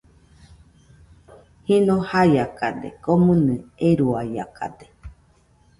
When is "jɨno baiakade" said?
1.65-2.89